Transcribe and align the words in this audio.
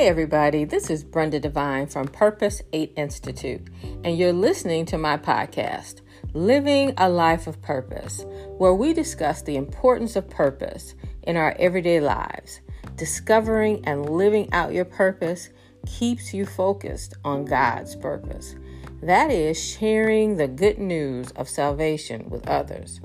Hey, 0.00 0.08
everybody, 0.08 0.64
this 0.64 0.88
is 0.88 1.04
Brenda 1.04 1.38
Devine 1.38 1.86
from 1.86 2.08
Purpose 2.08 2.62
8 2.72 2.94
Institute, 2.96 3.68
and 4.02 4.16
you're 4.16 4.32
listening 4.32 4.86
to 4.86 4.96
my 4.96 5.18
podcast, 5.18 6.00
Living 6.32 6.94
a 6.96 7.06
Life 7.06 7.46
of 7.46 7.60
Purpose, 7.60 8.24
where 8.56 8.72
we 8.72 8.94
discuss 8.94 9.42
the 9.42 9.56
importance 9.56 10.16
of 10.16 10.30
purpose 10.30 10.94
in 11.24 11.36
our 11.36 11.54
everyday 11.58 12.00
lives. 12.00 12.62
Discovering 12.96 13.84
and 13.84 14.08
living 14.08 14.50
out 14.54 14.72
your 14.72 14.86
purpose 14.86 15.50
keeps 15.86 16.32
you 16.32 16.46
focused 16.46 17.12
on 17.22 17.44
God's 17.44 17.94
purpose. 17.94 18.54
That 19.02 19.30
is, 19.30 19.62
sharing 19.62 20.38
the 20.38 20.48
good 20.48 20.78
news 20.78 21.30
of 21.32 21.46
salvation 21.46 22.30
with 22.30 22.48
others. 22.48 23.02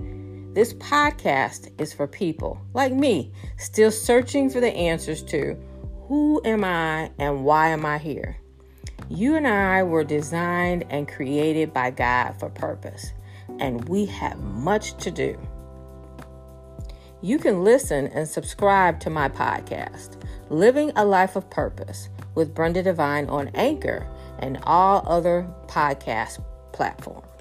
This 0.54 0.74
podcast 0.76 1.78
is 1.78 1.92
for 1.92 2.08
people 2.08 2.62
like 2.74 2.94
me, 2.94 3.34
still 3.58 3.92
searching 3.92 4.50
for 4.50 4.62
the 4.62 4.74
answers 4.74 5.22
to 5.24 5.62
who 6.08 6.40
am 6.46 6.64
I 6.64 7.12
and 7.18 7.44
why 7.44 7.70
am 7.70 7.86
I 7.86 7.98
here? 7.98 8.38
You 9.10 9.36
and 9.36 9.48
I 9.48 9.84
were 9.84 10.04
designed 10.04 10.86
and 10.90 11.08
created 11.08 11.74
by 11.74 11.92
God 11.92 12.40
for 12.40 12.50
purpose, 12.50 13.12
and 13.60 13.88
we 13.90 14.06
have 14.06 14.40
much 14.40 14.98
to 14.98 15.12
do. 15.12 15.38
You 17.22 17.40
can 17.40 17.64
listen 17.64 18.08
and 18.08 18.28
subscribe 18.28 19.00
to 19.00 19.10
my 19.10 19.30
podcast, 19.30 20.22
Living 20.50 20.92
a 20.96 21.04
Life 21.04 21.36
of 21.36 21.50
Purpose, 21.50 22.10
with 22.36 22.54
Brenda 22.54 22.84
Devine 22.84 23.28
on 23.28 23.48
Anchor 23.56 24.08
and 24.40 24.60
all 24.64 25.04
other 25.08 25.48
podcast 25.68 26.44
platforms. 26.72 27.35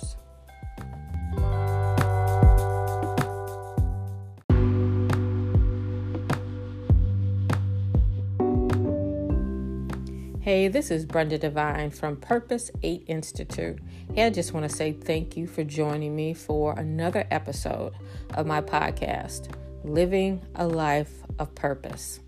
Hey, 10.45 10.69
this 10.69 10.91
is 10.91 11.07
Brenda 11.07 11.39
Devine 11.39 11.89
from 11.91 12.19
Purpose 12.19 12.71
8 12.83 13.05
Institute. 13.07 13.79
Hey, 14.15 14.27
I 14.27 14.29
just 14.29 14.53
want 14.53 14.69
to 14.69 14.77
say 14.77 14.93
thank 14.93 15.39
you 15.39 15.47
for 15.47 15.65
joining 15.65 16.15
me 16.15 16.35
for 16.35 16.79
another 16.79 17.27
episode 17.31 17.95
of 18.35 18.47
my 18.47 18.61
podcast, 18.61 19.49
Living 19.85 20.43
a 20.55 20.67
Life 20.67 21.11
of 21.39 21.55
Purpose. 21.55 22.21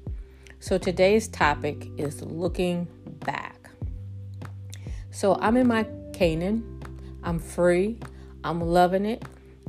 So 0.60 0.78
today's 0.78 1.28
topic 1.28 1.90
is 1.98 2.22
looking 2.22 2.88
back. 3.26 3.68
So 5.10 5.36
I'm 5.38 5.58
in 5.58 5.66
my 5.66 5.86
Canaan, 6.14 6.80
I'm 7.22 7.38
free, 7.38 7.98
I'm 8.42 8.62
loving 8.62 9.04
it. 9.04 9.24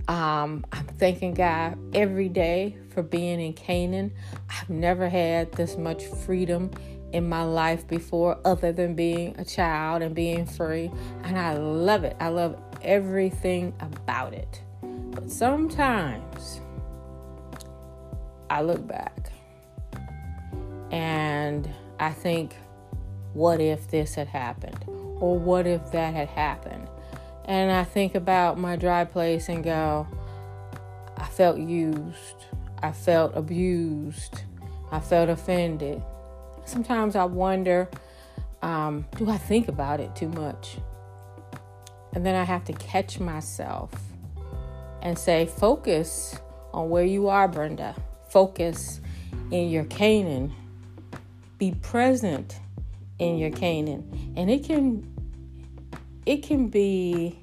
Um, 0.07 0.65
I'm 0.71 0.85
thanking 0.85 1.33
God 1.33 1.77
every 1.93 2.29
day 2.29 2.77
for 2.91 3.03
being 3.03 3.41
in 3.41 3.51
Canaan. 3.51 4.13
I've 4.49 4.69
never 4.69 5.09
had 5.09 5.51
this 5.51 5.75
much 5.75 6.05
freedom 6.05 6.71
in 7.13 7.27
my 7.27 7.43
life 7.43 7.87
before 7.87 8.37
other 8.43 8.71
than 8.71 8.95
being 8.95 9.35
a 9.37 9.45
child 9.45 10.01
and 10.01 10.13
being 10.13 10.45
free. 10.45 10.91
And 11.23 11.37
I 11.37 11.53
love 11.53 12.03
it. 12.03 12.15
I 12.19 12.29
love 12.29 12.59
everything 12.81 13.73
about 13.79 14.33
it. 14.33 14.61
But 14.81 15.31
sometimes 15.31 16.61
I 18.49 18.61
look 18.61 18.85
back 18.87 19.31
and 20.91 21.69
I 21.99 22.11
think, 22.11 22.55
what 23.33 23.59
if 23.59 23.89
this 23.89 24.15
had 24.15 24.27
happened? 24.27 24.83
Or 25.19 25.37
what 25.37 25.65
if 25.65 25.91
that 25.91 26.13
had 26.13 26.29
happened? 26.29 26.87
And 27.45 27.71
I 27.71 27.83
think 27.83 28.15
about 28.15 28.57
my 28.57 28.75
dry 28.75 29.05
place 29.05 29.49
and 29.49 29.63
go, 29.63 30.07
I 31.15 31.25
felt 31.25 31.57
used. 31.57 32.45
I 32.83 32.91
felt 32.91 33.31
abused. 33.35 34.43
I 34.91 34.99
felt 34.99 35.29
offended 35.29 36.03
sometimes 36.67 37.15
I 37.15 37.25
wonder 37.25 37.89
um, 38.61 39.05
do 39.15 39.29
I 39.29 39.37
think 39.37 39.67
about 39.67 39.99
it 39.99 40.15
too 40.15 40.29
much? 40.29 40.77
And 42.13 42.25
then 42.25 42.35
I 42.35 42.43
have 42.43 42.63
to 42.65 42.73
catch 42.73 43.19
myself 43.19 43.91
and 45.01 45.17
say, 45.17 45.45
focus 45.45 46.39
on 46.73 46.89
where 46.89 47.03
you 47.03 47.27
are, 47.27 47.47
Brenda. 47.47 47.95
Focus 48.29 48.99
in 49.51 49.69
your 49.69 49.85
Canaan. 49.85 50.53
Be 51.57 51.71
present 51.81 52.59
in 53.19 53.37
your 53.37 53.51
Canaan. 53.51 54.33
And 54.35 54.49
it 54.49 54.63
can 54.63 55.07
it 56.25 56.43
can 56.43 56.67
be 56.67 57.39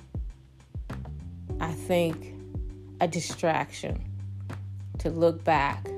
I 1.60 1.72
think 1.72 2.34
a 3.00 3.08
distraction 3.08 4.02
to 4.98 5.10
look 5.10 5.42
back 5.44 5.88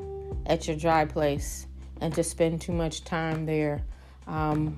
at 0.47 0.69
your 0.69 0.77
dry 0.77 1.05
place 1.05 1.66
and 2.01 2.15
to 2.15 2.23
spend 2.23 2.61
too 2.61 2.73
much 2.73 3.05
time 3.05 3.47
there. 3.47 3.83
Um, 4.27 4.77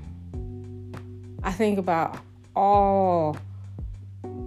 I 1.43 1.53
think 1.53 1.79
about 1.79 2.19
all 2.55 3.37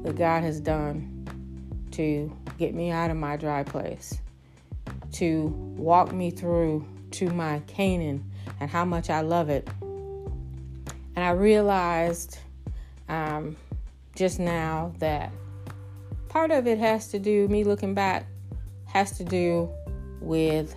that 0.04 0.16
God 0.16 0.44
has 0.44 0.60
done 0.60 1.28
to 1.92 2.32
get 2.58 2.74
me 2.74 2.92
out 2.92 3.12
of 3.12 3.18
my 3.18 3.38
dry 3.38 3.64
place, 3.64 4.20
to 5.14 5.48
walk 5.78 6.14
me 6.14 6.32
through 6.32 6.86
to 7.12 7.30
my 7.30 7.60
Canaan 7.68 8.30
and 8.60 8.70
how 8.70 8.86
much 8.86 9.10
I 9.10 9.22
love 9.22 9.50
it. 9.50 9.68
And 9.82 11.26
I 11.26 11.32
realized 11.32 12.38
um, 13.10 13.58
just 14.16 14.40
now 14.40 14.94
that 15.00 15.32
part 16.30 16.52
of 16.52 16.68
it 16.68 16.78
has 16.78 17.10
to 17.10 17.20
do, 17.20 17.48
me 17.48 17.64
looking 17.64 17.94
back, 17.94 18.26
has 18.86 19.18
to 19.18 19.24
do 19.24 19.70
with 20.22 20.76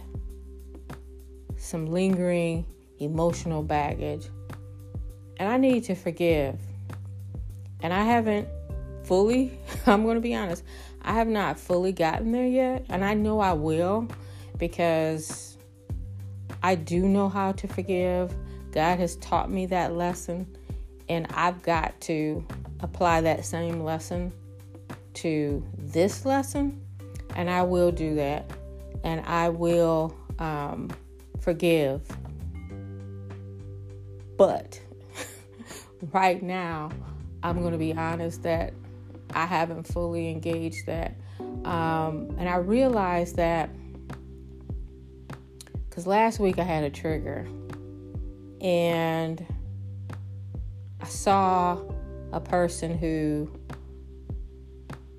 some 1.65 1.87
lingering 1.87 2.67
emotional 2.99 3.63
baggage. 3.63 4.29
And 5.39 5.49
I 5.49 5.57
need 5.57 5.85
to 5.85 5.95
forgive. 5.95 6.59
And 7.81 7.93
I 7.93 8.05
haven't 8.05 8.49
fully, 9.05 9.59
I'm 9.87 10.03
going 10.05 10.17
to 10.17 10.21
be 10.21 10.35
honest, 10.35 10.63
I 11.03 11.13
have 11.15 11.29
not 11.29 11.59
fully 11.59 11.93
gotten 11.93 12.33
there 12.33 12.47
yet. 12.47 12.87
And 12.89 13.05
I 13.05 13.15
know 13.15 13.41
I 13.41 13.53
will 13.53 14.09
because 14.59 15.59
I 16.63 16.75
do 16.75 17.09
know 17.09 17.29
how 17.29 17.53
to 17.53 17.69
forgive. 17.69 18.35
God 18.73 18.99
has 18.99 19.17
taught 19.17 19.51
me 19.51 19.67
that 19.67 19.95
lesson. 19.95 20.47
And 21.09 21.27
I've 21.31 21.63
got 21.63 22.01
to 22.03 22.47
apply 22.81 23.21
that 23.23 23.45
same 23.45 23.83
lesson 23.83 24.33
to 25.15 25.65
this 25.77 26.25
lesson. 26.25 26.81
And 27.37 27.51
I 27.51 27.63
will 27.63 27.91
do 27.91 28.15
that. 28.15 28.51
And 29.03 29.21
I 29.27 29.51
will 29.51 30.17
um, 30.39 30.91
forgive. 31.44 32.00
But 34.38 34.81
right 36.12 36.43
now, 36.43 36.91
I'm 37.43 37.60
going 37.60 37.72
to 37.72 37.78
be 37.78 37.93
honest 37.93 38.43
that 38.44 38.72
I 39.34 39.44
haven't 39.44 39.84
fully 39.84 40.31
engaged 40.31 40.87
that. 40.87 41.15
Um, 41.65 42.34
and 42.38 42.49
I 42.49 42.56
realized 42.56 43.37
that 43.37 43.71
because 45.88 46.06
last 46.06 46.41
week 46.41 46.59
I 46.59 46.65
had 46.65 46.83
a 46.83 46.91
trigger 46.91 47.47
and 48.60 49.44
I 51.00 51.06
saw 51.06 51.78
a 52.33 52.41
person 52.41 52.97
who 52.97 53.50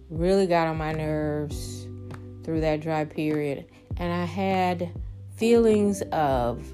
really 0.09 0.47
got 0.47 0.67
on 0.67 0.77
my 0.77 0.91
nerves 0.91 1.87
through 2.43 2.61
that 2.61 2.81
dry 2.81 3.05
period. 3.05 3.65
And 3.97 4.11
I 4.11 4.25
had 4.25 4.91
feelings 5.35 6.01
of 6.11 6.65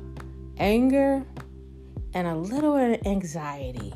anger 0.57 1.25
and 2.13 2.27
a 2.27 2.35
little 2.35 2.77
anxiety. 2.77 3.93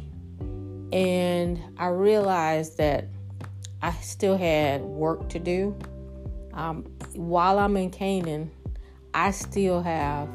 And 0.91 1.61
I 1.77 1.87
realized 1.87 2.77
that 2.77 3.07
I 3.81 3.91
still 3.93 4.37
had 4.37 4.81
work 4.81 5.29
to 5.29 5.39
do. 5.39 5.77
Um, 6.53 6.83
while 7.13 7.59
I'm 7.59 7.75
in 7.77 7.89
Canaan, 7.89 8.49
I 9.13 9.31
still 9.31 9.81
have 9.81 10.29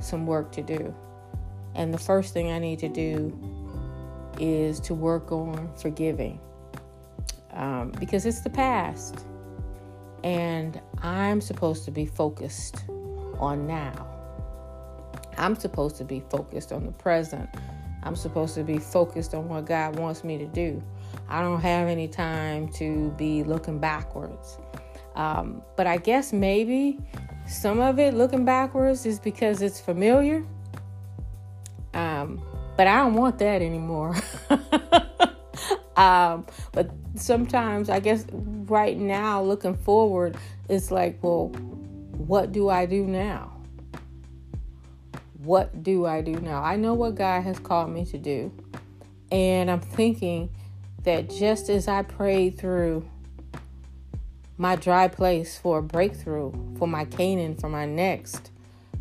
some 0.00 0.26
work 0.26 0.52
to 0.52 0.62
do. 0.62 0.94
And 1.74 1.92
the 1.92 1.98
first 1.98 2.34
thing 2.34 2.50
I 2.50 2.58
need 2.58 2.78
to 2.80 2.88
do 2.88 3.36
is 4.38 4.78
to 4.80 4.94
work 4.94 5.32
on 5.32 5.70
forgiving 5.76 6.38
um, 7.52 7.92
because 7.98 8.26
it's 8.26 8.42
the 8.42 8.50
past. 8.50 9.24
And 10.22 10.80
I'm 11.02 11.40
supposed 11.40 11.84
to 11.86 11.90
be 11.90 12.06
focused 12.06 12.84
on 13.38 13.66
now. 13.66 14.06
I'm 15.36 15.54
supposed 15.54 15.96
to 15.96 16.04
be 16.04 16.22
focused 16.30 16.72
on 16.72 16.84
the 16.84 16.92
present. 16.92 17.48
I'm 18.02 18.16
supposed 18.16 18.54
to 18.54 18.62
be 18.62 18.78
focused 18.78 19.34
on 19.34 19.48
what 19.48 19.66
God 19.66 19.98
wants 19.98 20.24
me 20.24 20.38
to 20.38 20.46
do. 20.46 20.82
I 21.28 21.40
don't 21.40 21.60
have 21.60 21.88
any 21.88 22.08
time 22.08 22.68
to 22.74 23.10
be 23.16 23.42
looking 23.42 23.78
backwards. 23.78 24.58
Um, 25.14 25.62
but 25.76 25.86
I 25.86 25.96
guess 25.96 26.32
maybe 26.32 26.98
some 27.46 27.80
of 27.80 27.98
it 27.98 28.14
looking 28.14 28.44
backwards 28.44 29.04
is 29.04 29.18
because 29.18 29.62
it's 29.62 29.80
familiar. 29.80 30.44
Um, 31.94 32.42
but 32.76 32.86
I 32.86 32.98
don't 32.98 33.14
want 33.14 33.38
that 33.38 33.60
anymore. 33.60 34.14
um, 35.96 36.46
but 36.72 36.90
sometimes 37.16 37.90
I 37.90 37.98
guess 37.98 38.24
right 38.32 38.96
now, 38.96 39.42
looking 39.42 39.76
forward, 39.76 40.36
it's 40.68 40.90
like, 40.92 41.18
well, 41.22 41.52
what 42.28 42.52
do 42.52 42.68
I 42.68 42.86
do 42.86 43.04
now? 43.04 43.58
what 45.48 45.82
do 45.82 46.04
I 46.04 46.20
do 46.20 46.32
now? 46.32 46.62
I 46.62 46.76
know 46.76 46.94
what 46.94 47.14
God 47.14 47.42
has 47.42 47.58
called 47.58 47.90
me 47.90 48.04
to 48.06 48.18
do. 48.18 48.52
And 49.30 49.70
I'm 49.70 49.80
thinking 49.80 50.50
that 51.04 51.30
just 51.30 51.70
as 51.70 51.88
I 51.88 52.02
prayed 52.02 52.58
through 52.58 53.08
my 54.56 54.76
dry 54.76 55.08
place 55.08 55.56
for 55.56 55.78
a 55.78 55.82
breakthrough, 55.82 56.52
for 56.76 56.88
my 56.88 57.04
Canaan, 57.04 57.54
for 57.54 57.68
my 57.68 57.86
next, 57.86 58.50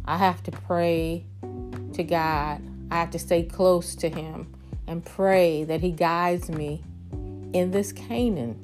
I 0.05 0.17
have 0.17 0.43
to 0.43 0.51
pray 0.51 1.25
to 1.93 2.03
God. 2.03 2.61
I 2.91 2.95
have 2.95 3.11
to 3.11 3.19
stay 3.19 3.43
close 3.43 3.95
to 3.95 4.09
Him 4.09 4.53
and 4.87 5.03
pray 5.03 5.65
that 5.65 5.81
He 5.81 5.91
guides 5.91 6.49
me 6.49 6.83
in 7.51 7.71
this 7.71 7.91
Canaan 7.91 8.63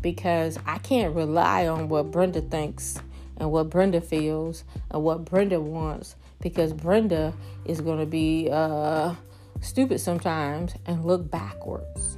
because 0.00 0.58
I 0.66 0.78
can't 0.78 1.14
rely 1.14 1.68
on 1.68 1.88
what 1.88 2.10
Brenda 2.10 2.40
thinks 2.40 2.98
and 3.40 3.50
what 3.50 3.70
Brenda 3.70 4.00
feels 4.00 4.64
and 4.90 5.02
what 5.02 5.24
Brenda 5.24 5.60
wants 5.60 6.14
because 6.40 6.72
Brenda 6.72 7.34
is 7.64 7.80
going 7.80 7.98
to 7.98 8.06
be 8.06 8.48
uh, 8.52 9.14
stupid 9.60 10.00
sometimes 10.00 10.74
and 10.86 11.04
look 11.04 11.28
backwards 11.30 12.16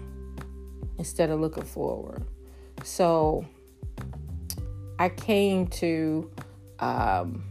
instead 0.98 1.30
of 1.30 1.40
looking 1.40 1.64
forward. 1.64 2.24
So 2.84 3.46
I 4.98 5.08
came 5.08 5.68
to 5.68 6.30
um, 6.80 7.44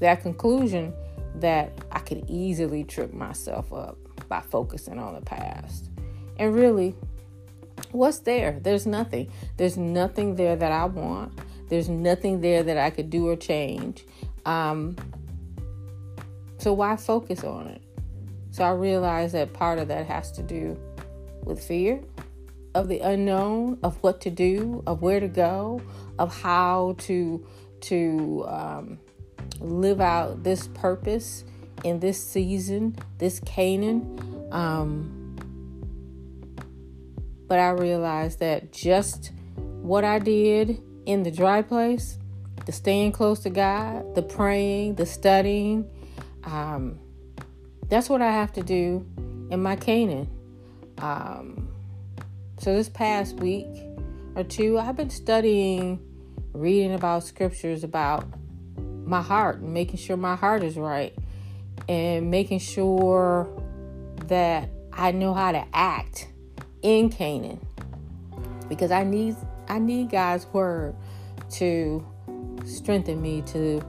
that 0.00 0.22
conclusion 0.22 0.94
that 1.36 1.72
I 1.90 1.98
could 1.98 2.24
easily 2.28 2.84
trip 2.84 3.12
myself 3.12 3.72
up 3.72 3.98
by 4.28 4.40
focusing 4.40 4.98
on 4.98 5.14
the 5.14 5.20
past. 5.20 5.90
And 6.38 6.54
really, 6.54 6.94
what's 7.90 8.20
there? 8.20 8.58
There's 8.60 8.86
nothing. 8.86 9.30
There's 9.56 9.76
nothing 9.76 10.36
there 10.36 10.56
that 10.56 10.72
I 10.72 10.84
want. 10.84 11.38
There's 11.72 11.88
nothing 11.88 12.42
there 12.42 12.62
that 12.62 12.76
I 12.76 12.90
could 12.90 13.08
do 13.08 13.28
or 13.28 13.34
change. 13.34 14.04
Um, 14.44 14.94
so 16.58 16.74
why 16.74 16.96
focus 16.96 17.44
on 17.44 17.66
it? 17.66 17.80
So 18.50 18.62
I 18.62 18.72
realized 18.72 19.32
that 19.32 19.54
part 19.54 19.78
of 19.78 19.88
that 19.88 20.04
has 20.04 20.30
to 20.32 20.42
do 20.42 20.78
with 21.44 21.64
fear 21.64 22.02
of 22.74 22.88
the 22.88 22.98
unknown, 22.98 23.78
of 23.82 23.96
what 24.02 24.20
to 24.20 24.30
do, 24.30 24.82
of 24.86 25.00
where 25.00 25.18
to 25.18 25.28
go, 25.28 25.80
of 26.18 26.42
how 26.42 26.94
to 26.98 27.42
to 27.80 28.44
um, 28.48 28.98
live 29.58 30.02
out 30.02 30.42
this 30.44 30.68
purpose 30.74 31.42
in 31.84 32.00
this 32.00 32.22
season, 32.22 32.96
this 33.16 33.40
Canaan. 33.46 34.46
Um, 34.52 35.34
but 37.48 37.58
I 37.58 37.70
realized 37.70 38.40
that 38.40 38.72
just 38.74 39.32
what 39.80 40.04
I 40.04 40.18
did 40.18 40.82
in 41.06 41.22
the 41.22 41.30
dry 41.30 41.62
place, 41.62 42.18
the 42.66 42.72
staying 42.72 43.12
close 43.12 43.40
to 43.40 43.50
God, 43.50 44.14
the 44.14 44.22
praying, 44.22 44.96
the 44.96 45.06
studying, 45.06 45.88
um, 46.44 46.98
that's 47.88 48.08
what 48.08 48.22
I 48.22 48.32
have 48.32 48.52
to 48.54 48.62
do 48.62 49.06
in 49.50 49.62
my 49.62 49.76
Canaan. 49.76 50.28
Um, 50.98 51.68
so 52.58 52.74
this 52.74 52.88
past 52.88 53.36
week 53.36 53.66
or 54.34 54.44
two, 54.44 54.78
I've 54.78 54.96
been 54.96 55.10
studying, 55.10 56.00
reading 56.52 56.94
about 56.94 57.24
scriptures 57.24 57.84
about 57.84 58.26
my 59.04 59.20
heart 59.20 59.58
and 59.58 59.74
making 59.74 59.98
sure 59.98 60.16
my 60.16 60.36
heart 60.36 60.62
is 60.62 60.76
right 60.76 61.14
and 61.88 62.30
making 62.30 62.60
sure 62.60 63.50
that 64.26 64.70
I 64.92 65.10
know 65.12 65.34
how 65.34 65.52
to 65.52 65.64
act 65.74 66.28
in 66.82 67.10
Canaan 67.10 67.60
because 68.68 68.90
I 68.90 69.04
need 69.04 69.36
I 69.68 69.78
need 69.78 70.10
God's 70.10 70.46
word 70.46 70.94
to 71.52 72.06
strengthen 72.64 73.20
me 73.20 73.42
to 73.42 73.82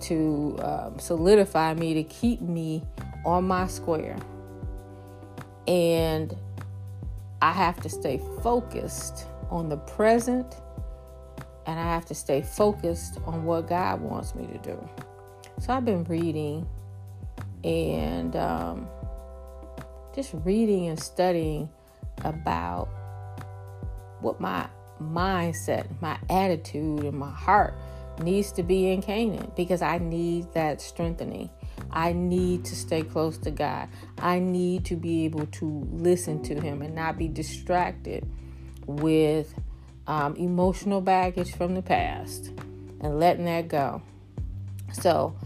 to 0.00 0.58
um, 0.62 0.98
solidify 0.98 1.74
me 1.74 1.94
to 1.94 2.02
keep 2.02 2.40
me 2.40 2.82
on 3.24 3.44
my 3.44 3.68
square 3.68 4.18
and 5.68 6.36
I 7.40 7.52
have 7.52 7.80
to 7.80 7.88
stay 7.88 8.20
focused 8.42 9.26
on 9.50 9.68
the 9.68 9.76
present 9.76 10.56
and 11.66 11.78
I 11.78 11.84
have 11.84 12.04
to 12.06 12.14
stay 12.14 12.42
focused 12.42 13.18
on 13.24 13.44
what 13.44 13.68
God 13.68 14.00
wants 14.00 14.34
me 14.34 14.46
to 14.46 14.58
do. 14.58 14.88
So 15.60 15.72
I've 15.72 15.84
been 15.84 16.04
reading 16.04 16.68
and 17.62 18.34
um, 18.34 18.88
just 20.14 20.34
reading 20.44 20.88
and 20.88 20.98
studying 20.98 21.68
about 22.24 22.88
what 24.20 24.40
my 24.40 24.68
mindset, 25.02 25.86
my 26.00 26.18
attitude, 26.30 27.04
and 27.04 27.18
my 27.18 27.30
heart 27.30 27.74
needs 28.22 28.52
to 28.52 28.62
be 28.62 28.90
in 28.90 29.02
Canaan 29.02 29.50
because 29.56 29.82
I 29.82 29.98
need 29.98 30.52
that 30.54 30.80
strengthening. 30.80 31.50
I 31.90 32.12
need 32.12 32.64
to 32.66 32.76
stay 32.76 33.02
close 33.02 33.38
to 33.38 33.50
God. 33.50 33.88
I 34.18 34.38
need 34.38 34.84
to 34.86 34.96
be 34.96 35.24
able 35.24 35.46
to 35.46 35.86
listen 35.90 36.42
to 36.44 36.60
Him 36.60 36.82
and 36.82 36.94
not 36.94 37.18
be 37.18 37.28
distracted 37.28 38.26
with 38.86 39.54
um, 40.06 40.34
emotional 40.36 41.00
baggage 41.00 41.54
from 41.54 41.74
the 41.74 41.82
past 41.82 42.48
and 43.00 43.18
letting 43.18 43.44
that 43.44 43.68
go. 43.68 44.02
So 44.92 45.36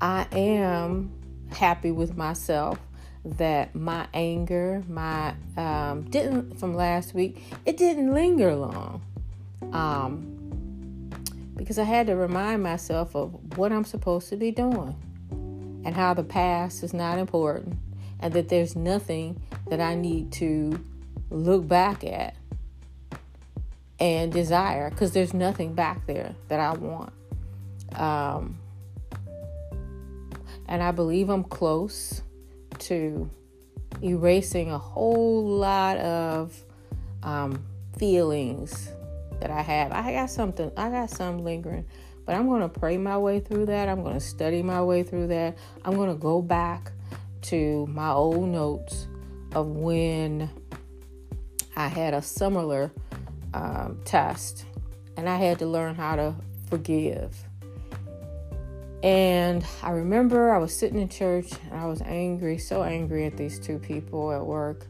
I 0.00 0.26
am 0.32 1.12
happy 1.50 1.90
with 1.90 2.16
myself 2.16 2.78
that 3.26 3.74
my 3.74 4.06
anger, 4.14 4.82
my 4.88 5.34
um, 5.56 6.02
didn't 6.10 6.58
from 6.58 6.74
last 6.74 7.14
week, 7.14 7.42
it 7.64 7.76
didn't 7.76 8.12
linger 8.14 8.54
long. 8.54 9.02
Um, 9.72 10.32
because 11.56 11.78
I 11.78 11.84
had 11.84 12.06
to 12.06 12.16
remind 12.16 12.62
myself 12.62 13.16
of 13.16 13.58
what 13.58 13.72
I'm 13.72 13.84
supposed 13.84 14.28
to 14.28 14.36
be 14.36 14.50
doing 14.50 14.94
and 15.84 15.94
how 15.94 16.14
the 16.14 16.22
past 16.22 16.82
is 16.82 16.92
not 16.92 17.18
important 17.18 17.78
and 18.20 18.32
that 18.34 18.48
there's 18.48 18.76
nothing 18.76 19.40
that 19.68 19.80
I 19.80 19.94
need 19.94 20.32
to 20.32 20.84
look 21.30 21.66
back 21.66 22.04
at 22.04 22.36
and 23.98 24.30
desire 24.30 24.90
because 24.90 25.12
there's 25.12 25.32
nothing 25.32 25.74
back 25.74 26.06
there 26.06 26.34
that 26.48 26.60
I 26.60 26.72
want. 26.74 27.12
Um, 27.94 28.58
and 30.68 30.82
I 30.82 30.90
believe 30.90 31.30
I'm 31.30 31.44
close 31.44 32.22
to 32.80 33.30
erasing 34.02 34.70
a 34.70 34.78
whole 34.78 35.44
lot 35.44 35.96
of 35.98 36.54
um, 37.22 37.64
feelings 37.98 38.90
that 39.40 39.50
I 39.50 39.62
have. 39.62 39.92
I 39.92 40.12
got 40.12 40.30
something, 40.30 40.70
I 40.76 40.90
got 40.90 41.10
some 41.10 41.44
lingering, 41.44 41.86
but 42.24 42.34
I'm 42.34 42.46
going 42.46 42.62
to 42.62 42.68
pray 42.68 42.96
my 42.96 43.18
way 43.18 43.40
through 43.40 43.66
that. 43.66 43.88
I'm 43.88 44.02
going 44.02 44.14
to 44.14 44.20
study 44.20 44.62
my 44.62 44.82
way 44.82 45.02
through 45.02 45.28
that. 45.28 45.56
I'm 45.84 45.94
going 45.94 46.08
to 46.10 46.20
go 46.20 46.42
back 46.42 46.92
to 47.42 47.86
my 47.86 48.10
old 48.10 48.48
notes 48.48 49.06
of 49.52 49.68
when 49.68 50.50
I 51.76 51.88
had 51.88 52.14
a 52.14 52.22
similar 52.22 52.90
um, 53.54 54.00
test 54.04 54.64
and 55.16 55.28
I 55.28 55.36
had 55.36 55.58
to 55.60 55.66
learn 55.66 55.94
how 55.94 56.16
to 56.16 56.34
forgive. 56.68 57.45
And 59.06 59.64
I 59.84 59.90
remember 59.90 60.50
I 60.52 60.58
was 60.58 60.76
sitting 60.76 60.98
in 60.98 61.08
church 61.08 61.52
and 61.70 61.78
I 61.78 61.86
was 61.86 62.02
angry, 62.02 62.58
so 62.58 62.82
angry 62.82 63.24
at 63.24 63.36
these 63.36 63.60
two 63.60 63.78
people 63.78 64.32
at 64.32 64.44
work. 64.44 64.88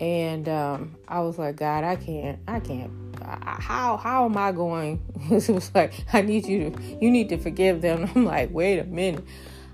And 0.00 0.46
um, 0.50 0.96
I 1.08 1.20
was 1.20 1.38
like, 1.38 1.56
God, 1.56 1.82
I 1.82 1.96
can't, 1.96 2.38
I 2.46 2.60
can't. 2.60 2.92
How 3.22 3.96
how 3.96 4.26
am 4.26 4.36
I 4.36 4.52
going? 4.52 5.02
it 5.30 5.48
was 5.48 5.74
like, 5.74 5.94
I 6.12 6.20
need 6.20 6.46
you 6.46 6.68
to, 6.68 6.82
you 7.00 7.10
need 7.10 7.30
to 7.30 7.38
forgive 7.38 7.80
them. 7.80 8.10
I'm 8.14 8.26
like, 8.26 8.50
wait 8.52 8.80
a 8.80 8.84
minute, 8.84 9.24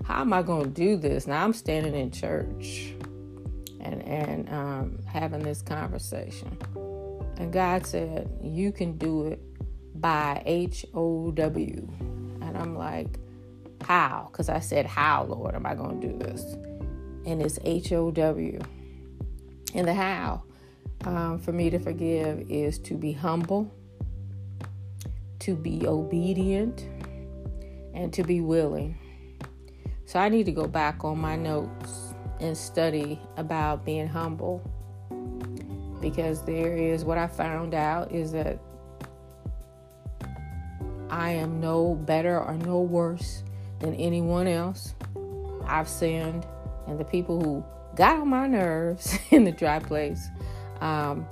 how 0.05 0.21
am 0.21 0.31
I 0.31 0.41
going 0.41 0.63
to 0.63 0.69
do 0.69 0.95
this? 0.95 1.27
Now 1.27 1.43
I'm 1.43 1.51
standing 1.51 1.95
in 1.95 2.11
church 2.11 2.93
and 3.81 4.01
and 4.03 4.49
um, 4.53 4.99
having 5.05 5.43
this 5.43 5.61
conversation, 5.61 6.57
and 7.35 7.51
God 7.51 7.85
said, 7.85 8.29
you 8.41 8.71
can 8.71 8.97
do 8.97 9.27
it 9.27 9.41
by 9.99 10.41
H 10.45 10.85
O 10.93 11.31
W, 11.31 11.93
and 12.41 12.57
I'm 12.57 12.77
like, 12.77 13.19
how? 13.85 14.29
Because 14.31 14.49
I 14.49 14.59
said, 14.59 14.85
How, 14.85 15.25
Lord, 15.25 15.55
am 15.55 15.65
I 15.65 15.75
going 15.75 16.01
to 16.01 16.07
do 16.07 16.17
this? 16.17 16.41
And 17.25 17.41
it's 17.41 17.59
H 17.63 17.91
O 17.91 18.11
W. 18.11 18.59
And 19.73 19.87
the 19.87 19.93
how 19.93 20.43
um, 21.05 21.39
for 21.39 21.51
me 21.51 21.69
to 21.69 21.79
forgive 21.79 22.49
is 22.49 22.79
to 22.79 22.95
be 22.95 23.11
humble, 23.11 23.71
to 25.39 25.55
be 25.55 25.85
obedient, 25.85 26.87
and 27.93 28.11
to 28.13 28.23
be 28.23 28.41
willing. 28.41 28.97
So 30.05 30.19
I 30.19 30.29
need 30.29 30.45
to 30.45 30.51
go 30.51 30.67
back 30.67 31.03
on 31.03 31.19
my 31.19 31.35
notes 31.35 32.13
and 32.39 32.57
study 32.57 33.19
about 33.37 33.85
being 33.85 34.07
humble 34.07 34.61
because 36.01 36.43
there 36.43 36.75
is 36.75 37.03
what 37.03 37.17
I 37.17 37.27
found 37.27 37.73
out 37.73 38.11
is 38.11 38.31
that 38.31 38.59
I 41.09 41.31
am 41.31 41.59
no 41.59 41.95
better 41.95 42.39
or 42.39 42.55
no 42.55 42.81
worse 42.81 43.43
than 43.79 43.93
anyone 43.95 44.47
else. 44.47 44.95
I've 45.65 45.89
sinned, 45.89 46.45
and 46.87 46.99
the 46.99 47.05
people 47.05 47.41
who 47.41 47.63
got 47.95 48.19
on 48.19 48.27
my 48.29 48.47
nerves 48.47 49.17
in 49.31 49.43
the 49.43 49.51
dry 49.51 49.79
place, 49.79 50.27
um, 50.81 51.25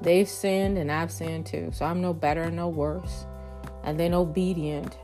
they've 0.00 0.28
sinned, 0.28 0.78
and 0.78 0.90
I've 0.90 1.10
sinned 1.10 1.46
too. 1.46 1.70
So 1.72 1.84
I'm 1.84 2.00
no 2.00 2.12
better, 2.12 2.42
and 2.42 2.56
no 2.56 2.68
worse. 2.68 3.26
And 3.84 3.98
then 3.98 4.12
obedient. 4.12 4.98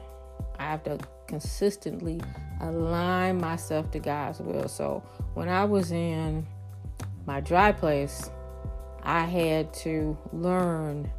I 0.59 0.65
have 0.65 0.83
to 0.85 0.99
consistently 1.27 2.21
align 2.61 3.39
myself 3.41 3.91
to 3.93 3.99
God's 3.99 4.41
will. 4.41 4.69
So 4.69 5.03
when 5.35 5.49
I 5.49 5.65
was 5.65 5.91
in 5.91 6.47
my 7.27 7.41
dry 7.41 7.73
place, 7.73 8.31
I 9.03 9.25
had 9.25 9.73
to 9.75 10.17
learn 10.33 11.11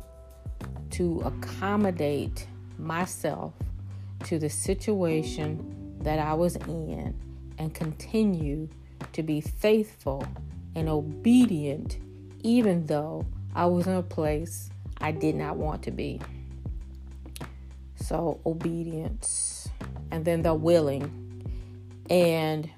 to 0.91 1.21
accommodate 1.25 2.47
myself 2.77 3.53
to 4.23 4.39
the 4.39 4.49
situation 4.49 5.97
that 6.01 6.19
I 6.19 6.33
was 6.33 6.55
in 6.55 7.15
and 7.57 7.73
continue 7.73 8.69
to 9.13 9.23
be 9.23 9.41
faithful 9.41 10.25
and 10.75 10.89
obedient, 10.89 11.97
even 12.43 12.85
though 12.85 13.25
I 13.53 13.65
was 13.65 13.87
in 13.87 13.93
a 13.93 14.03
place 14.03 14.69
I 14.99 15.11
did 15.11 15.35
not 15.35 15.57
want 15.57 15.83
to 15.83 15.91
be. 15.91 16.19
So, 17.95 18.39
obedience, 18.45 19.69
and 20.11 20.25
then 20.25 20.41
the 20.41 20.53
willing. 20.53 21.43
And 22.09 22.69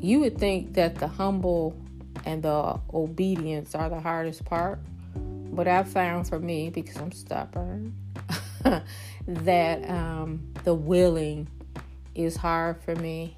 you 0.00 0.20
would 0.20 0.38
think 0.38 0.74
that 0.74 0.94
the 0.94 1.08
humble 1.08 1.76
and 2.24 2.42
the 2.42 2.80
obedience 2.94 3.74
are 3.74 3.88
the 3.88 4.00
hardest 4.00 4.44
part. 4.44 4.78
But 5.14 5.68
I've 5.68 5.88
found 5.88 6.28
for 6.28 6.38
me, 6.38 6.70
because 6.70 6.96
I'm 6.96 7.12
stubborn, 7.12 7.94
that 9.26 9.90
um, 9.90 10.52
the 10.64 10.74
willing 10.74 11.48
is 12.14 12.36
hard 12.36 12.82
for 12.82 12.94
me. 12.96 13.36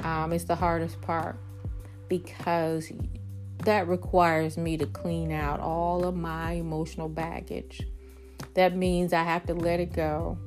Um, 0.00 0.32
it's 0.32 0.44
the 0.44 0.54
hardest 0.54 1.00
part 1.00 1.38
because 2.08 2.92
that 3.64 3.88
requires 3.88 4.56
me 4.56 4.76
to 4.76 4.86
clean 4.86 5.32
out 5.32 5.60
all 5.60 6.04
of 6.04 6.14
my 6.14 6.52
emotional 6.52 7.08
baggage. 7.08 7.82
That 8.54 8.76
means 8.76 9.12
I 9.12 9.22
have 9.22 9.46
to 9.46 9.54
let 9.54 9.80
it 9.80 9.92
go. 9.92 10.38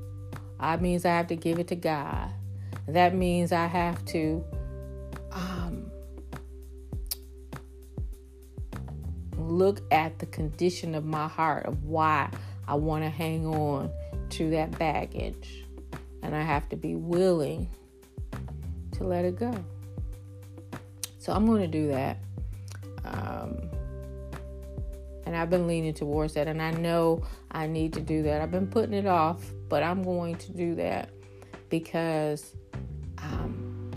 That 0.59 0.81
means 0.81 1.05
I 1.05 1.09
have 1.09 1.27
to 1.27 1.35
give 1.35 1.59
it 1.59 1.67
to 1.69 1.75
God. 1.75 2.31
That 2.87 3.15
means 3.15 3.51
I 3.51 3.65
have 3.65 4.03
to 4.05 4.43
um, 5.31 5.91
look 9.37 9.81
at 9.91 10.19
the 10.19 10.25
condition 10.27 10.95
of 10.95 11.03
my 11.03 11.27
heart 11.27 11.65
of 11.65 11.83
why 11.83 12.29
I 12.67 12.75
want 12.75 13.03
to 13.03 13.09
hang 13.09 13.45
on 13.45 13.91
to 14.31 14.49
that 14.51 14.77
baggage. 14.77 15.63
And 16.23 16.35
I 16.35 16.41
have 16.41 16.67
to 16.69 16.75
be 16.75 16.95
willing 16.95 17.69
to 18.93 19.03
let 19.03 19.23
it 19.23 19.37
go. 19.37 19.53
So 21.19 21.31
I'm 21.33 21.45
going 21.45 21.61
to 21.61 21.67
do 21.67 21.87
that. 21.89 22.17
Um, 23.05 23.69
and 25.25 25.35
I've 25.35 25.49
been 25.49 25.67
leaning 25.67 25.93
towards 25.93 26.33
that. 26.33 26.47
And 26.47 26.61
I 26.61 26.71
know 26.71 27.23
I 27.51 27.67
need 27.67 27.93
to 27.93 28.01
do 28.01 28.23
that. 28.23 28.41
I've 28.41 28.51
been 28.51 28.67
putting 28.67 28.93
it 28.93 29.05
off, 29.05 29.43
but 29.69 29.83
I'm 29.83 30.03
going 30.03 30.35
to 30.37 30.51
do 30.51 30.75
that 30.75 31.09
because 31.69 32.53
um, 33.19 33.91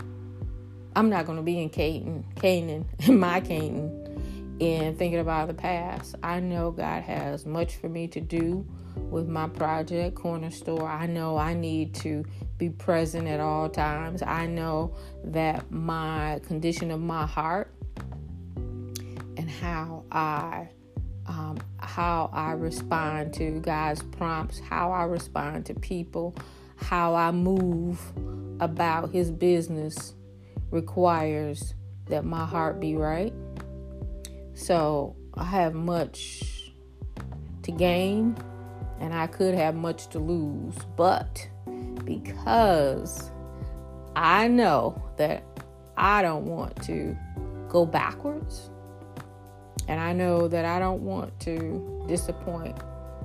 I'm 0.95 1.09
not 1.09 1.25
going 1.25 1.37
to 1.37 1.43
be 1.43 1.61
in 1.61 1.69
Canaan, 1.69 2.25
Canaan, 2.35 2.85
in 2.99 3.19
my 3.19 3.39
Canaan, 3.39 4.00
and 4.61 4.95
thinking 4.95 5.19
about 5.19 5.47
the 5.47 5.55
past. 5.55 6.15
I 6.21 6.39
know 6.39 6.69
God 6.69 7.01
has 7.01 7.47
much 7.47 7.77
for 7.77 7.89
me 7.89 8.07
to 8.09 8.21
do 8.21 8.65
with 8.95 9.27
my 9.27 9.47
project, 9.47 10.15
Corner 10.15 10.51
Store. 10.51 10.87
I 10.87 11.07
know 11.07 11.35
I 11.35 11.55
need 11.55 11.95
to 11.95 12.23
be 12.59 12.69
present 12.69 13.27
at 13.27 13.39
all 13.39 13.69
times. 13.69 14.21
I 14.21 14.45
know 14.45 14.95
that 15.23 15.71
my 15.71 16.39
condition 16.45 16.91
of 16.91 17.01
my 17.01 17.25
heart 17.25 17.73
and 18.55 19.49
how 19.49 20.05
I 20.11 20.69
um, 21.25 21.57
how 21.79 22.29
I 22.33 22.51
respond 22.51 23.33
to 23.35 23.59
God's 23.61 24.03
prompts, 24.03 24.59
how 24.59 24.91
I 24.91 25.03
respond 25.03 25.65
to 25.67 25.73
people, 25.73 26.35
how 26.75 27.15
I 27.15 27.31
move 27.31 27.99
about 28.59 29.11
His 29.11 29.31
business 29.31 30.13
requires 30.69 31.73
that 32.07 32.25
my 32.25 32.45
heart 32.45 32.79
be 32.79 32.95
right. 32.95 33.33
So 34.61 35.15
I 35.33 35.43
have 35.43 35.73
much 35.73 36.71
to 37.63 37.71
gain 37.71 38.37
and 38.99 39.11
I 39.11 39.25
could 39.25 39.55
have 39.55 39.73
much 39.73 40.07
to 40.09 40.19
lose. 40.19 40.75
But 40.95 41.49
because 42.05 43.31
I 44.15 44.47
know 44.47 45.01
that 45.17 45.43
I 45.97 46.21
don't 46.21 46.45
want 46.45 46.79
to 46.83 47.17
go 47.69 47.87
backwards, 47.87 48.69
and 49.87 49.99
I 49.99 50.13
know 50.13 50.47
that 50.47 50.63
I 50.63 50.77
don't 50.77 51.01
want 51.01 51.39
to 51.41 52.05
disappoint 52.07 52.77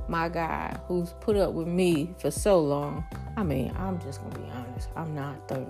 my 0.08 0.30
guy 0.30 0.74
who's 0.88 1.12
put 1.20 1.36
up 1.36 1.52
with 1.52 1.66
me 1.66 2.14
for 2.18 2.30
so 2.30 2.58
long. 2.60 3.04
I 3.36 3.42
mean, 3.42 3.74
I'm 3.78 4.00
just 4.00 4.22
gonna 4.22 4.38
be 4.38 4.50
honest. 4.52 4.88
I'm 4.96 5.14
not 5.14 5.48
the 5.48 5.66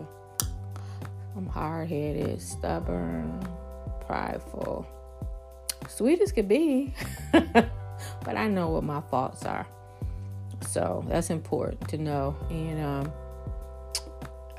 I'm 1.37 1.49
hard 1.49 1.89
headed, 1.89 2.41
stubborn, 2.41 3.47
prideful, 4.07 4.87
sweet 5.89 6.21
as 6.21 6.33
could 6.33 6.49
be. 6.49 6.95
but 7.33 8.37
I 8.37 8.49
know 8.49 8.71
what 8.71 8.85
my 8.85 9.01
faults 9.01 9.45
are. 9.45 9.67
So 10.69 11.05
that's 11.09 11.31
important 11.31 11.89
to 11.89 11.99
know. 11.99 12.37
And 12.51 12.85
um, 12.85 13.13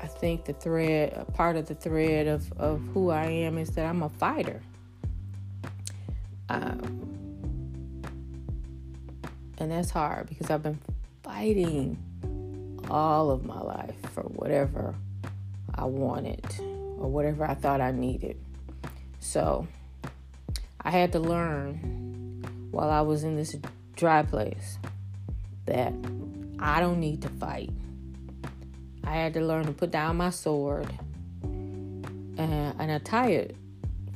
I 0.00 0.06
think 0.06 0.44
the 0.44 0.52
thread, 0.52 1.26
part 1.34 1.56
of 1.56 1.66
the 1.66 1.74
thread 1.74 2.26
of, 2.26 2.52
of 2.52 2.80
who 2.94 3.10
I 3.10 3.26
am 3.26 3.58
is 3.58 3.70
that 3.70 3.86
I'm 3.86 4.02
a 4.02 4.08
fighter. 4.08 4.62
Um, 6.48 7.08
and 9.58 9.70
that's 9.70 9.90
hard 9.90 10.28
because 10.28 10.50
I've 10.50 10.62
been 10.62 10.78
fighting 11.22 11.98
all 12.88 13.30
of 13.30 13.44
my 13.44 13.60
life 13.60 13.96
for 14.12 14.22
whatever 14.22 14.94
I 15.74 15.84
wanted 15.84 16.44
or 16.60 17.08
whatever 17.08 17.44
I 17.44 17.54
thought 17.54 17.80
I 17.80 17.90
needed. 17.90 18.38
So 19.20 19.66
I 20.88 20.90
had 20.90 21.12
to 21.12 21.20
learn 21.20 22.70
while 22.70 22.88
I 22.88 23.02
was 23.02 23.22
in 23.22 23.36
this 23.36 23.54
dry 23.94 24.22
place 24.22 24.78
that 25.66 25.92
I 26.58 26.80
don't 26.80 26.98
need 26.98 27.20
to 27.20 27.28
fight. 27.28 27.68
I 29.04 29.10
had 29.10 29.34
to 29.34 29.42
learn 29.42 29.66
to 29.66 29.72
put 29.72 29.90
down 29.90 30.16
my 30.16 30.30
sword, 30.30 30.88
and, 31.42 32.34
and 32.38 32.90
a 32.90 33.00
tired 33.00 33.54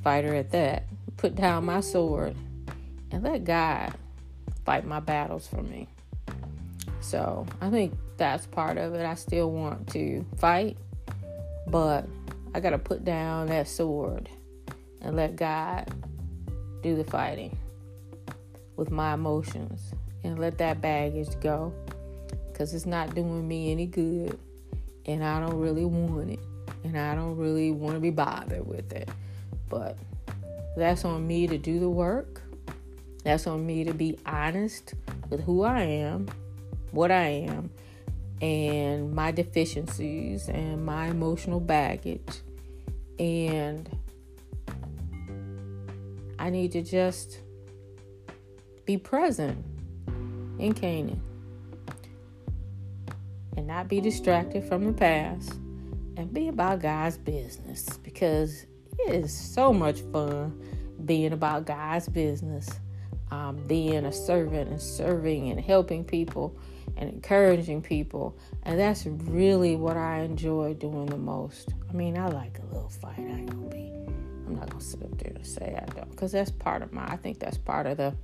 fighter 0.03 0.35
at 0.35 0.51
that. 0.53 0.85
Put 1.19 1.35
down 1.35 1.67
my 1.67 1.81
sword 1.81 2.35
and 3.11 3.23
let 3.23 3.45
God 3.45 3.93
fight 4.65 4.87
my 4.87 5.01
battles 5.01 5.47
for 5.47 5.61
me. 5.61 5.89
So 7.03 7.45
I 7.61 7.69
think 7.69 7.93
that's 8.17 8.47
part 8.47 8.79
of 8.79 8.95
it. 8.95 9.05
I 9.05 9.13
still 9.13 9.51
want 9.51 9.89
to 9.89 10.25
fight, 10.39 10.79
but 11.67 12.09
I 12.55 12.61
got 12.61 12.71
to 12.71 12.79
put 12.79 13.05
down 13.05 13.49
that 13.49 13.69
sword 13.69 14.31
and 15.03 15.17
let 15.17 15.37
God 15.37 15.93
do 16.83 16.97
the 16.97 17.05
fighting 17.05 17.57
with 18.77 18.91
my 18.91 19.15
emotions 19.15 19.95
and 20.25 20.39
let 20.39 20.59
that 20.59 20.81
baggage 20.81 21.39
go 21.41 21.73
because 22.51 22.75
it's 22.75 22.87
not 22.87 23.15
doing 23.15 23.47
me 23.47 23.71
any 23.71 23.87
good 23.87 24.39
and 25.07 25.25
I 25.25 25.41
don't 25.41 25.59
really 25.59 25.85
want 25.85 26.31
it 26.31 26.41
and 26.85 26.99
I 26.99 27.15
don't 27.15 27.37
really 27.37 27.71
want 27.71 27.95
to 27.95 28.01
be 28.01 28.11
bothered 28.11 28.67
with 28.67 28.93
it. 28.93 29.09
But 29.69 29.97
that's 30.77 31.05
on 31.05 31.27
me 31.27 31.47
to 31.47 31.59
do 31.59 31.79
the 31.79 31.89
work. 31.89 32.43
That's 33.25 33.47
on 33.47 33.65
me 33.67 33.85
to 33.85 33.95
be 33.95 34.19
honest 34.27 34.95
with 35.31 35.41
who 35.45 35.63
I 35.63 35.83
am, 35.83 36.29
what 36.91 37.11
I 37.11 37.29
am, 37.29 37.71
and 38.41 39.15
my 39.15 39.31
deficiencies 39.31 40.49
and 40.49 40.85
my 40.85 41.07
emotional 41.07 41.61
baggage. 41.61 42.41
And 43.19 43.89
I 46.43 46.51
need 46.51 46.73
to 46.73 46.83
just 46.83 47.39
be 48.85 48.97
present 48.97 49.65
in 50.59 50.73
Canaan 50.73 51.23
and 53.57 53.65
not 53.69 53.87
be 53.87 54.01
distracted 54.01 54.65
from 54.65 54.85
the 54.85 54.93
past 54.93 55.53
and 56.17 56.35
be 56.35 56.49
about 56.49 56.83
God's 56.83 57.17
business 57.17 57.97
because 57.99 58.67
it 58.99 59.15
is 59.15 59.33
so 59.33 59.73
much 59.73 60.01
fun 60.13 60.61
being 61.05 61.33
about 61.33 61.65
God's 61.65 62.09
business, 62.09 62.69
um, 63.31 63.65
being 63.69 64.05
a 64.05 64.13
servant 64.13 64.69
and 64.69 64.83
serving 64.83 65.49
and 65.49 65.61
helping 65.61 66.05
people 66.05 66.59
and 66.97 67.09
encouraging 67.09 67.83
people. 67.83 68.37
And 68.65 68.81
that's 68.81 69.07
really 69.07 69.77
what 69.77 69.97
I 69.97 70.23
enjoy 70.23 70.75
doing 70.75 71.07
the 71.07 71.19
most. 71.19 71.73
I 71.89 71.93
mean, 71.93 72.19
I 72.19 72.27
like 72.27 72.59
a 72.59 72.75
little 72.75 72.89
fight. 72.89 73.21
I 73.21 73.23
ain't 73.23 73.47
gonna 73.47 73.69
be, 73.69 73.93
I'm 74.53 74.61
not 74.61 74.71
gonna 74.71 74.83
sit 74.83 75.03
up 75.03 75.19
there 75.19 75.33
and 75.35 75.47
say 75.47 75.79
I 75.81 75.85
don't, 75.93 76.11
because 76.11 76.33
that's 76.33 76.51
part 76.51 76.83
of 76.83 76.93
my, 76.93 77.07
I 77.07 77.17
think 77.17 77.39
that's 77.39 77.59
part 77.59 77.87
of 77.87 77.97
the 77.97 78.15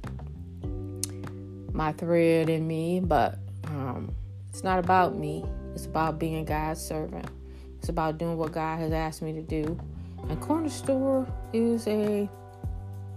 my 1.73 1.93
thread 1.93 2.51
in 2.51 2.67
me, 2.67 3.01
but 3.01 3.39
um, 3.65 4.15
it's 4.51 4.65
not 4.65 4.79
about 4.79 5.17
me. 5.17 5.45
It's 5.75 5.87
about 5.87 6.19
being 6.19 6.45
God's 6.45 6.81
servant. 6.81 7.31
It's 7.79 7.89
about 7.89 8.19
doing 8.19 8.37
what 8.37 8.53
God 8.53 8.81
has 8.81 8.93
asked 8.93 9.23
me 9.23 9.33
to 9.33 9.43
do. 9.43 9.79
And 10.29 10.41
Corner 10.41 10.69
Store 10.69 11.27
is 11.53 11.87
a 11.87 12.29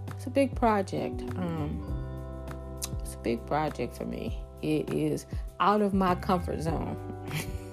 it's 0.08 0.26
a 0.26 0.30
big 0.30 0.54
project. 0.54 1.22
Um, 1.36 1.82
it's 3.00 3.14
a 3.14 3.18
big 3.18 3.44
project 3.46 3.96
for 3.96 4.04
me. 4.04 4.38
It 4.62 4.92
is 4.92 5.26
out 5.58 5.82
of 5.82 5.92
my 5.92 6.14
comfort 6.14 6.60
zone. 6.60 6.96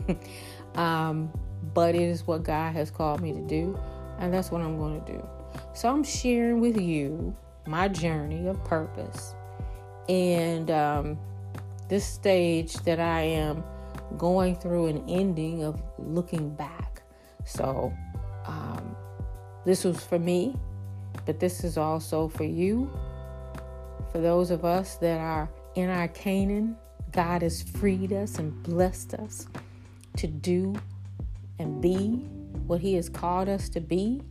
um, 0.75 1.31
but 1.73 1.93
it 1.93 2.01
is 2.01 2.25
what 2.25 2.43
God 2.43 2.73
has 2.73 2.89
called 2.89 3.21
me 3.21 3.33
to 3.33 3.41
do, 3.41 3.79
and 4.19 4.33
that's 4.33 4.51
what 4.51 4.61
I'm 4.61 4.77
going 4.77 5.03
to 5.03 5.11
do. 5.11 5.27
So 5.73 5.89
I'm 5.89 6.03
sharing 6.03 6.59
with 6.59 6.79
you 6.79 7.35
my 7.65 7.87
journey 7.87 8.47
of 8.47 8.63
purpose 8.63 9.33
and 10.07 10.69
um, 10.71 11.17
this 11.87 12.05
stage 12.05 12.73
that 12.83 12.99
I 12.99 13.21
am 13.21 13.63
going 14.17 14.55
through 14.55 14.87
an 14.87 15.03
ending 15.07 15.63
of 15.63 15.81
looking 15.97 16.53
back. 16.55 17.01
So 17.45 17.93
um, 18.45 18.95
this 19.65 19.83
was 19.83 20.03
for 20.03 20.19
me, 20.19 20.55
but 21.25 21.39
this 21.39 21.63
is 21.63 21.77
also 21.77 22.27
for 22.27 22.43
you. 22.43 22.91
For 24.11 24.19
those 24.19 24.49
of 24.49 24.65
us 24.65 24.95
that 24.95 25.19
are 25.19 25.49
in 25.75 25.89
our 25.89 26.07
Canaan, 26.09 26.75
God 27.11 27.43
has 27.43 27.61
freed 27.61 28.11
us 28.13 28.39
and 28.39 28.61
blessed 28.63 29.13
us 29.13 29.47
to 30.17 30.27
do 30.27 30.75
and 31.59 31.81
be 31.81 32.27
what 32.69 32.81
He 32.81 32.93
has 32.93 33.09
called 33.09 33.49
us 33.49 33.67
to 33.69 33.81
be 33.81 34.21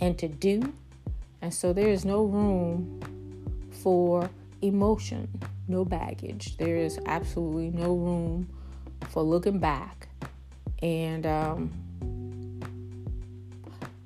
and 0.00 0.18
to 0.18 0.28
do. 0.28 0.72
And 1.42 1.52
so 1.52 1.74
there 1.74 1.88
is 1.88 2.04
no 2.06 2.24
room 2.24 3.68
for 3.82 4.30
emotion, 4.62 5.28
no 5.68 5.84
baggage. 5.84 6.56
There 6.56 6.76
is 6.76 6.98
absolutely 7.04 7.70
no 7.70 7.94
room 7.94 8.48
for 9.10 9.22
looking 9.22 9.58
back. 9.58 10.08
And 10.82 11.26
um, 11.26 11.70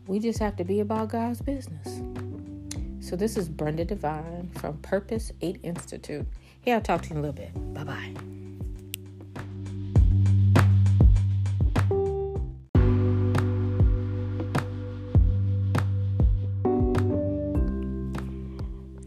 we 0.09 0.19
just 0.19 0.41
have 0.41 0.57
to 0.57 0.65
be 0.65 0.81
about 0.81 1.11
God's 1.11 1.41
business. 1.41 2.01
So 3.01 3.15
this 3.15 3.37
is 3.37 3.49
Brenda 3.49 3.85
Devine 3.85 4.51
from 4.57 4.79
Purpose 4.79 5.33
8 5.41 5.61
Institute. 5.63 6.27
Here, 6.61 6.75
I'll 6.75 6.81
talk 6.81 7.03
to 7.03 7.09
you 7.11 7.13
in 7.13 7.19
a 7.19 7.21
little 7.21 7.35
bit. 7.35 7.75
Bye 7.75 7.85
bye. 7.85 8.40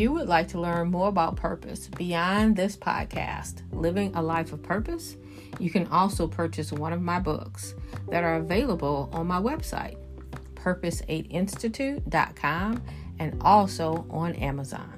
You 0.05 0.11
would 0.11 0.27
like 0.27 0.49
to 0.49 0.61
learn 0.61 0.91
more 0.91 1.07
about 1.07 1.35
purpose 1.35 1.87
beyond 1.87 2.55
this 2.55 2.77
podcast, 2.77 3.63
Living 3.71 4.13
a 4.13 4.21
Life 4.21 4.53
of 4.53 4.61
Purpose, 4.61 5.17
you 5.57 5.71
can 5.71 5.87
also 5.87 6.27
purchase 6.27 6.71
one 6.71 6.93
of 6.93 7.01
my 7.01 7.19
books 7.19 7.73
that 8.09 8.23
are 8.23 8.35
available 8.35 9.09
on 9.11 9.25
my 9.25 9.41
website, 9.41 9.97
purpose8institute.com, 10.53 12.83
and 13.17 13.35
also 13.41 14.05
on 14.11 14.35
Amazon. 14.35 14.94